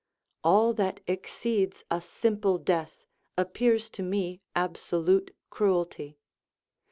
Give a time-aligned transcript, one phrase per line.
[0.43, 3.05] All that exceeds a simple death
[3.37, 6.17] appears to me absolute cruelty.